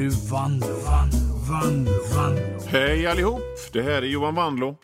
[0.00, 1.18] nu Vanlo, Vanlo,
[1.50, 2.60] Vanlo, Vanlo.
[2.66, 3.42] Hej allihop!
[3.72, 4.76] Det här är Johan Vanlo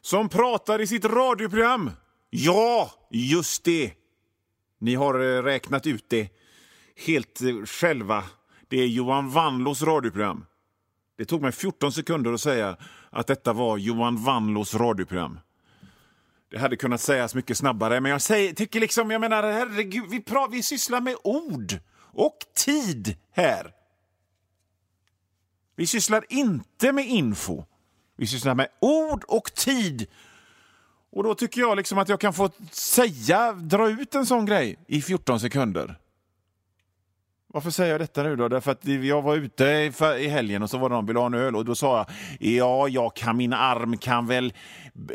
[0.00, 1.90] som pratar i sitt radioprogram.
[2.30, 3.92] Ja, just det!
[4.78, 6.28] Ni har eh, räknat ut det
[7.06, 8.24] helt eh, själva.
[8.68, 10.44] Det är Johan Vanlos radioprogram.
[11.18, 12.76] Det tog mig 14 sekunder att säga
[13.10, 15.38] att detta var Johan Vanlos radioprogram.
[16.50, 20.20] Det hade kunnat sägas mycket snabbare, men jag säger, tycker liksom, jag menar, herregud, vi,
[20.20, 21.78] pra, vi sysslar med ord
[22.12, 23.81] och tid här.
[25.82, 27.64] Vi sysslar inte med info.
[28.16, 30.06] Vi sysslar med ord och tid.
[31.12, 34.78] Och då tycker jag liksom att jag kan få säga, dra ut en sån grej
[34.86, 35.98] i 14 sekunder.
[37.46, 38.48] Varför säger jag detta nu då?
[38.48, 39.64] Därför att jag var ute
[40.18, 42.06] i helgen och så var det någon ville ha en öl och då sa jag
[42.40, 44.52] ja, jag kan, min arm kan väl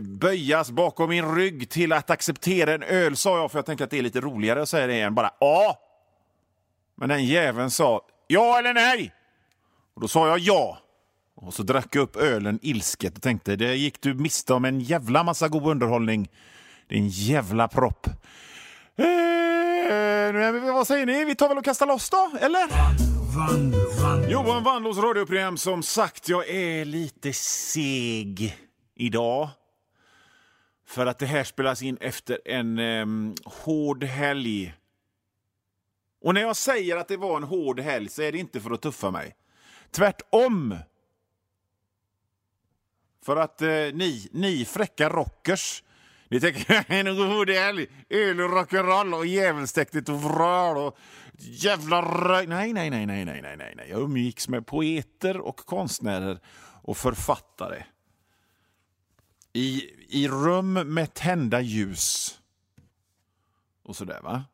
[0.00, 3.90] böjas bakom min rygg till att acceptera en öl, sa jag för jag tänker att
[3.90, 5.78] det är lite roligare att säga det än bara ja.
[6.94, 9.14] Men den jäveln sa ja eller nej.
[10.00, 10.78] Och då sa jag ja.
[11.34, 14.80] Och så drack jag upp ölen ilsket och tänkte det gick du miste om en
[14.80, 16.30] jävla massa god underhållning.
[16.88, 18.06] Din jävla propp.
[18.96, 21.24] Eh, vad säger ni?
[21.24, 22.68] Vi tar väl och kastar loss då, eller?
[23.36, 24.30] Vanlo, Vanlo.
[24.30, 25.56] Johan Wandlås radioprogram.
[25.56, 28.58] Som sagt, jag är lite seg
[28.96, 29.48] idag.
[30.86, 34.74] För att det här spelas in efter en um, hård helg.
[36.24, 38.70] Och när jag säger att det var en hård helg så är det inte för
[38.70, 39.36] att tuffa mig.
[39.90, 40.76] Tvärtom.
[43.22, 45.82] För att eh, ni, ni fräcka rockers
[46.30, 50.98] ni tänker en god helg, öl och rock'n'roll och djävulsdäktigt och vrål och
[51.38, 52.46] jävla röj...
[52.46, 53.90] Nej, nej, nej, nej, nej, nej, nej, nej.
[53.90, 56.40] Jag umgicks med poeter och konstnärer
[56.82, 57.84] och författare.
[59.52, 62.38] I, i rum med tända ljus.
[63.82, 64.44] Och sådär, va?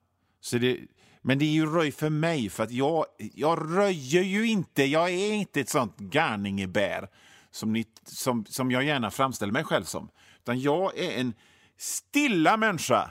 [0.41, 0.81] Så det,
[1.27, 4.85] men det är ju röj för mig, för att jag, jag röjer ju inte.
[4.85, 7.09] Jag är inte ett sånt garningebär
[7.51, 10.09] som, ni, som, som jag gärna framställer mig själv som.
[10.39, 11.35] Utan jag är en
[11.77, 13.11] stilla människa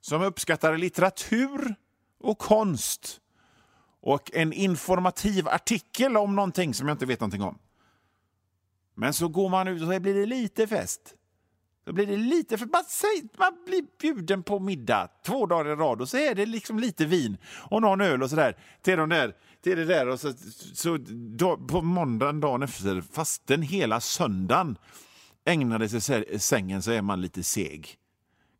[0.00, 1.74] som uppskattar litteratur
[2.20, 3.20] och konst
[4.00, 7.58] och en informativ artikel om någonting som jag inte vet någonting om.
[8.94, 11.14] Men så går man ut och så blir det lite fest.
[11.84, 15.74] Då blir det lite, för man, säger, man blir bjuden på middag två dagar i
[15.74, 17.36] rad och så är det liksom lite vin
[17.70, 20.08] och någon öl och sådär till, de där, till det där.
[20.08, 20.32] Och så,
[20.74, 20.98] så
[21.36, 24.76] då, på måndagen dagen efter, fasten hela söndagen
[25.44, 27.96] ägnade sig sängen så är man lite seg.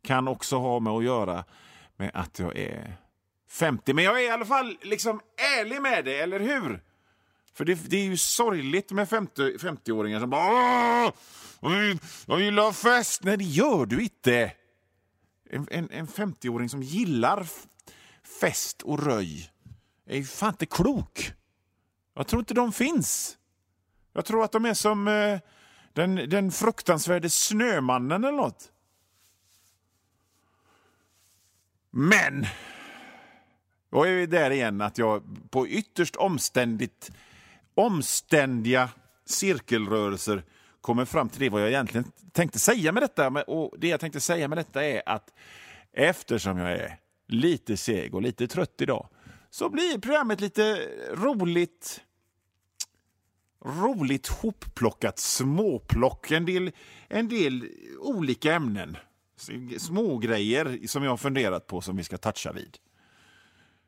[0.05, 1.45] Kan också ha med att göra
[1.97, 2.97] med att jag är
[3.51, 3.95] 50.
[3.95, 5.21] Men jag är i alla fall liksom
[5.61, 6.81] ärlig med det, eller hur?
[7.55, 11.13] För det, det är ju sorgligt med 50, 50-åringar som bara
[12.27, 13.25] jag gillar fest.
[13.25, 14.53] Nej, det gör du inte.
[15.51, 17.47] En, en, en 50-åring som gillar
[18.41, 19.51] fest och röj
[20.07, 21.33] är ju fan inte klok.
[22.15, 23.39] Jag tror inte de finns.
[24.13, 25.39] Jag tror att de är som eh,
[25.93, 28.73] den, den fruktansvärde Snömannen eller nåt.
[31.91, 32.47] Men,
[33.91, 37.11] då är vi där igen att jag på ytterst omständigt,
[37.75, 38.89] omständiga
[39.27, 40.45] cirkelrörelser
[40.81, 43.29] kommer fram till det vad jag egentligen tänkte säga med detta.
[43.29, 45.33] Och det jag tänkte säga med detta är att
[45.93, 49.09] eftersom jag är lite seg och lite trött idag
[49.51, 52.01] så blir programmet lite roligt,
[53.65, 56.31] roligt hopplockat småplock.
[56.31, 56.73] En del,
[57.09, 57.69] en del
[58.01, 58.97] olika ämnen.
[59.79, 62.79] Små grejer som jag har funderat på som vi ska toucha vid.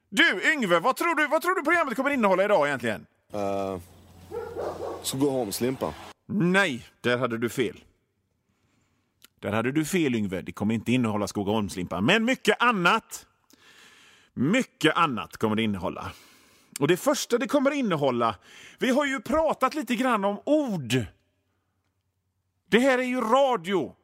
[0.09, 3.07] Du, Yngve, vad tror du, vad tror du programmet kommer innehålla idag egentligen?
[3.35, 3.81] Eh, uh,
[5.03, 5.95] Skogaholmslimpa.
[6.27, 7.85] Nej, där hade du fel.
[9.41, 10.43] Där hade du fel, Yngve.
[10.43, 13.27] Det kommer inte innehålla Skogaholmslimpa, Men mycket annat.
[14.35, 16.13] Mycket annat kommer det innehålla.
[16.81, 18.37] Och det första det kommer innehålla...
[18.79, 21.05] Vi har ju pratat lite grann om ord.
[22.69, 23.95] Det här är ju radio.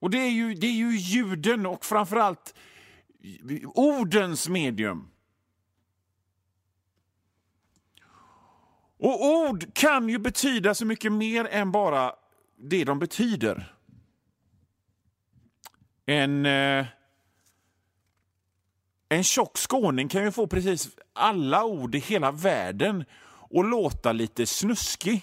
[0.00, 2.54] Och det är ju, det är ju ljuden och framförallt
[3.74, 5.11] ordens medium.
[9.02, 12.12] Och ord kan ju betyda så mycket mer än bara
[12.56, 13.74] det de betyder.
[16.06, 16.86] En, eh,
[19.08, 23.04] en tjock skåning kan ju få precis alla ord i hela världen
[23.50, 25.22] och låta lite snuskig.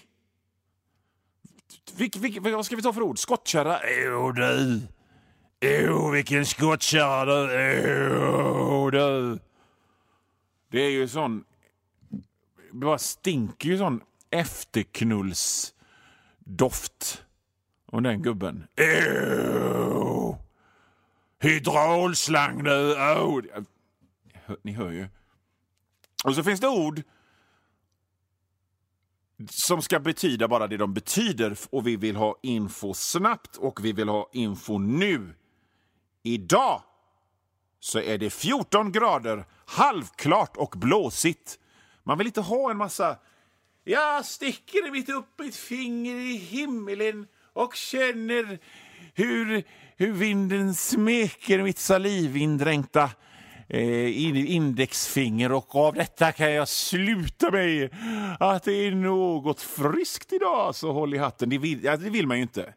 [1.96, 3.18] Vilk, vilk, vad ska vi ta för ord?
[3.18, 3.80] Skottkärra?
[4.04, 4.80] Jo du!
[5.60, 7.82] Jo, vilken skottkärra du!
[8.70, 9.38] Jo du!
[10.70, 11.44] Det är ju sån
[12.86, 14.00] bara stinker ju sån
[14.30, 17.24] efterknullsdoft
[17.86, 18.66] om den gubben.
[18.76, 20.36] Ew!
[21.38, 22.92] Hydraulslang nu!
[22.92, 23.40] Oh.
[24.62, 25.08] Ni hör ju.
[26.24, 27.02] Och så finns det ord
[29.50, 33.92] som ska betyda bara det de betyder och vi vill ha info snabbt och vi
[33.92, 35.34] vill ha info nu.
[36.22, 36.82] Idag
[37.80, 41.58] så är det 14 grader, halvklart och blåsigt.
[42.02, 43.16] Man vill inte ha en massa
[43.84, 48.58] jag sticker mitt upp mitt finger i himlen och känner
[49.14, 49.64] hur,
[49.96, 53.10] hur vinden smeker mitt salivindränkta
[53.68, 57.90] eh, indexfinger och av detta kan jag sluta mig
[58.40, 61.48] att det är något friskt idag, så håll i hatten.
[61.48, 62.74] Det vill, ja, det vill man ju inte.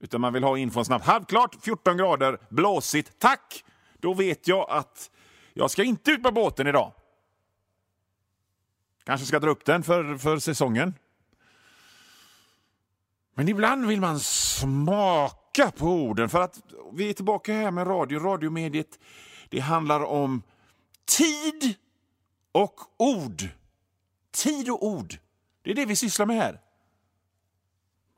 [0.00, 1.06] Utan man vill ha infon snabbt.
[1.06, 3.18] Halvklart, 14 grader, blåsigt.
[3.18, 3.64] Tack!
[4.00, 5.10] Då vet jag att
[5.54, 6.92] jag ska inte ut på båten idag.
[9.04, 10.94] Kanske ska dra upp den för, för säsongen.
[13.34, 16.28] Men ibland vill man smaka på orden.
[16.28, 16.60] För att
[16.92, 18.98] vi är tillbaka här med radio, radiomediet.
[19.48, 20.42] Det handlar om
[21.04, 21.74] tid
[22.52, 23.48] och ord.
[24.30, 25.18] Tid och ord.
[25.62, 26.60] Det är det vi sysslar med här.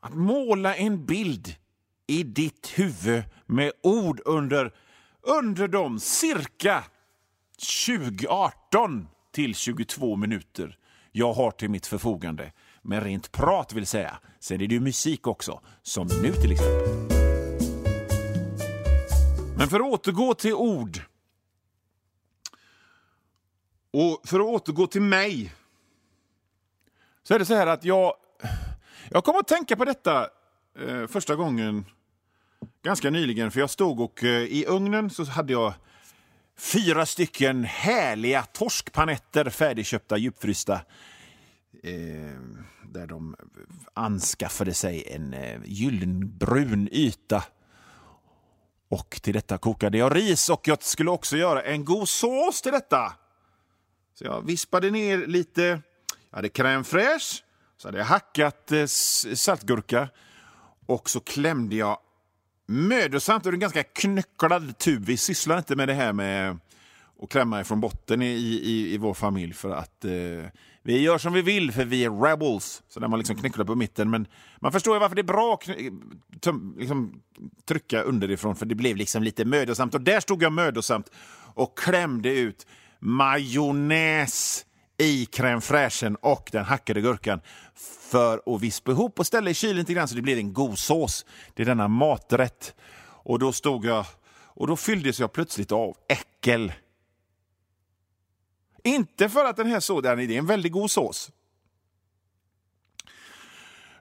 [0.01, 1.55] Att måla en bild
[2.07, 4.75] i ditt huvud med ord under,
[5.23, 6.85] under de cirka
[7.87, 10.79] 2018 till 22 minuter
[11.13, 12.53] jag har till mitt förfogande.
[12.83, 14.19] Men rent prat vill säga.
[14.41, 16.89] Sen är det ju musik också, som nu till exempel.
[19.59, 21.01] Men för att återgå till ord.
[23.93, 25.53] Och för att återgå till mig.
[27.23, 28.15] Så är det så här att jag,
[29.11, 30.29] jag kom att tänka på detta
[30.79, 31.85] eh, första gången
[32.83, 33.51] ganska nyligen.
[33.51, 35.75] För jag stod och eh, i ugnen så hade jag
[36.57, 40.81] fyra stycken härliga torskpanetter färdigköpta, djupfrysta.
[41.83, 42.41] Eh,
[42.95, 43.37] där de
[43.95, 47.45] anskaffade sig en eh, gyllenbrun yta.
[48.89, 52.73] Och till detta kokade jag ris och jag skulle också göra en god sås till
[52.73, 53.13] detta.
[54.15, 55.63] Så jag vispade ner lite,
[56.31, 57.43] jag hade crème fraîche,
[57.77, 58.87] så hade jag hackat eh,
[59.35, 60.09] saltgurka
[60.87, 61.99] och så klämde jag
[62.67, 65.05] mödosamt ur en ganska knycklad tub.
[65.05, 66.59] Vi sysslar inte med det här med
[67.23, 70.51] att klämma ifrån botten i, i, i vår familj för att eh,
[70.83, 72.83] vi gör som vi vill för vi är rebels.
[72.89, 74.11] Så där man liksom knycklar på mitten.
[74.11, 74.27] Men
[74.61, 75.69] man förstår ju varför det är bra att
[76.79, 77.23] liksom,
[77.65, 79.95] trycka underifrån för det blev liksom lite mödosamt.
[79.95, 81.11] Och där stod jag mödosamt
[81.55, 82.67] och klämde ut
[82.99, 84.67] majonnäs
[84.99, 87.41] i crème fraîchen och den hackade gurkan
[88.11, 90.79] för att vispa ihop och ställa i kylen lite grann så det blir en god
[90.79, 91.27] sås.
[91.55, 92.75] Det är denna maträtt.
[93.01, 96.73] Och då stod jag och då fylldes jag plötsligt av äckel.
[98.85, 101.31] Inte för att den här såsen är en väldigt god sås.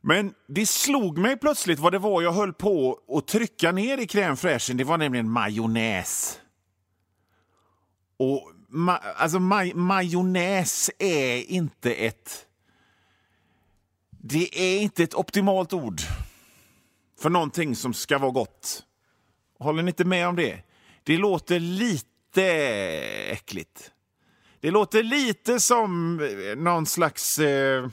[0.02, 4.06] Men det slog mig plötsligt vad det var jag höll på att trycka ner i
[4.06, 4.78] crème fraîchen.
[4.78, 6.40] Det var nämligen majonnäs.
[8.18, 12.46] Och ma alltså maj majonnäs är inte ett...
[14.10, 16.02] Det är inte ett optimalt ord
[17.20, 18.84] för någonting som ska vara gott.
[19.60, 20.64] Håller ni inte med om det?
[21.04, 22.44] Det låter lite
[23.30, 23.92] äckligt.
[24.60, 27.90] Det låter lite som eh, någon slags eh,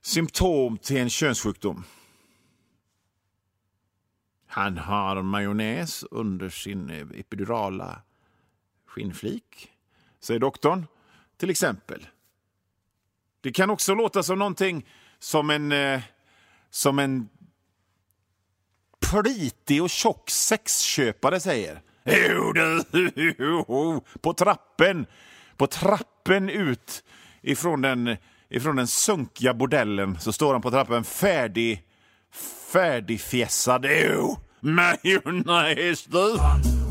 [0.00, 1.84] symptom till en könssjukdom.
[4.46, 8.02] Han har majonnäs under sin eh, epidurala
[8.92, 9.70] skinnflik,
[10.20, 10.86] säger doktorn.
[11.36, 12.06] Till exempel.
[13.40, 14.86] Det kan också låta som någonting
[15.18, 16.00] som en, eh,
[16.70, 17.28] som en
[19.00, 21.82] plitig och tjock sexköpare säger.
[22.04, 22.82] Jo du,
[23.68, 25.06] oh, på trappen
[25.56, 27.04] på trappen ut
[27.42, 28.16] ifrån den,
[28.48, 31.82] ifrån den sunkiga bordellen så står han på trappen färdig,
[32.72, 33.86] färdigfjässad.
[33.86, 36.81] Jo, majonnäs du!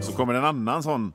[0.00, 1.12] Så kommer en annan sån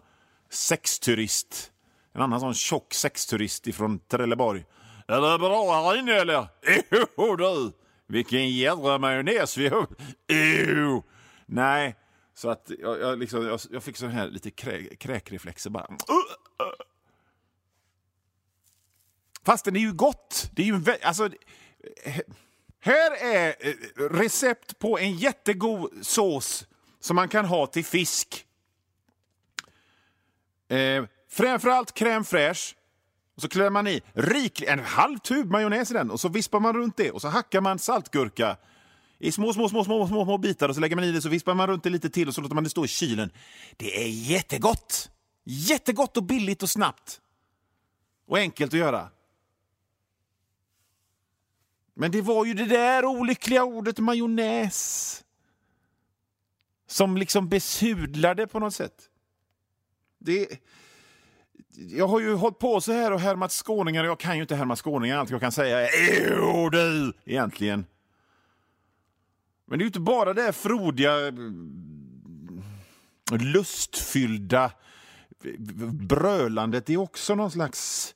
[0.50, 1.72] sexturist.
[2.14, 4.66] En annan sån tjock sexturist ifrån Trelleborg.
[5.08, 6.48] Är det bra här inne eller?
[7.18, 7.72] Jo du!
[8.08, 9.88] Vilken jädra majonnäs vi har.
[10.68, 11.04] Jo!
[11.46, 11.96] Nej,
[12.34, 15.88] så att jag, jag, liksom, jag, jag fick sån här lite krä, kräkreflexer bara.
[19.46, 20.50] Fast det är ju gott.
[20.52, 21.30] Det är ju alltså,
[22.80, 23.74] här är eh,
[24.10, 26.68] recept på en jättegod sås
[27.04, 28.46] som man kan ha till fisk.
[30.70, 32.76] Eh, framförallt crème fraîche.
[33.36, 36.60] Och så klär man i rik, en halv tub majonnäs i den och så vispar
[36.60, 38.58] man runt det och så hackar man saltgurka
[39.20, 41.30] i små, små, små, små, små, små bitar och så lägger man i det så
[41.30, 43.32] vispar man runt det lite till och så låter man det stå i kylen.
[43.78, 45.10] Det är jättegott!
[45.44, 47.22] Jättegott och billigt och snabbt.
[48.28, 49.10] Och enkelt att göra.
[51.94, 55.23] Men det var ju det där olyckliga ordet majonnäs
[56.94, 59.10] som liksom besudlade på något sätt.
[60.20, 60.48] Det,
[61.76, 64.04] jag har ju hållit på så här och härmat skåningar.
[64.04, 65.18] Jag kan ju inte härma skåningar.
[65.18, 67.86] Allt jag kan säga är jo du, egentligen.
[69.66, 71.12] Men det är ju inte bara det här frodiga,
[73.32, 74.72] lustfyllda
[75.92, 76.86] brölandet.
[76.86, 78.16] Det är också någon slags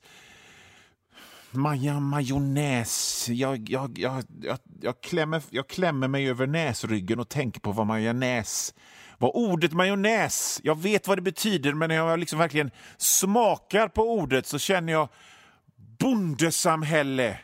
[1.50, 3.26] maja, majonnäs.
[3.28, 7.86] Jag, jag, jag, jag, jag, klämmer, jag klämmer mig över näsryggen och tänker på vad
[7.86, 8.74] majonnäs
[9.18, 14.12] vad ordet majonnäs, jag vet vad det betyder men när jag liksom verkligen smakar på
[14.12, 15.08] ordet så känner jag
[15.98, 17.40] bondesamhälle,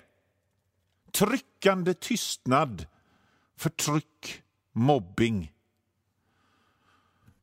[1.12, 2.86] tryckande tystnad,
[3.56, 4.42] förtryck,
[4.72, 5.52] mobbing.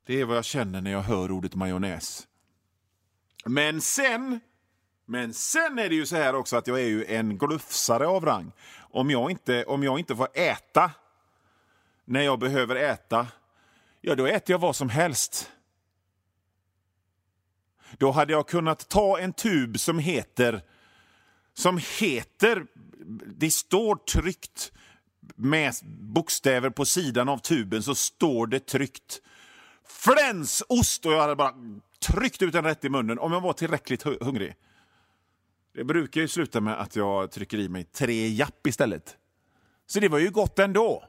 [0.05, 2.27] Det är vad jag känner när jag hör ordet majonnäs.
[3.45, 4.39] Men sen,
[5.05, 8.25] men sen är det ju så här också att jag är ju en glufsare av
[8.25, 8.51] rang.
[8.79, 10.91] Om jag inte, om jag inte får äta
[12.05, 13.27] när jag behöver äta,
[14.01, 15.51] ja då äter jag vad som helst.
[17.97, 20.61] Då hade jag kunnat ta en tub som heter,
[21.53, 22.65] som heter,
[23.25, 24.71] det står tryckt
[25.35, 29.21] med bokstäver på sidan av tuben så står det tryckt
[29.87, 31.53] flänsost och jag hade bara
[31.99, 34.55] tryckt ut den rätt i munnen om jag var tillräckligt hungrig.
[35.73, 39.17] Det brukar ju sluta med att jag trycker i mig tre japp istället.
[39.85, 41.03] Så det var ju gott ändå.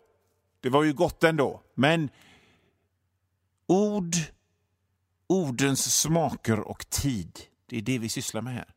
[0.61, 1.63] Det var ju gott ändå.
[1.75, 2.11] Men
[3.67, 4.15] ord,
[5.27, 8.69] ordens smaker och tid, det är det vi sysslar med här.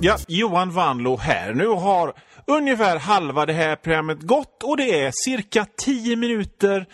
[0.00, 1.54] Ja, Johan Vanlo här.
[1.54, 2.12] Nu har
[2.46, 6.86] ungefär halva det här programmet gått och det är cirka tio minuter,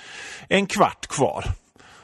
[0.49, 1.62] en kvart kvar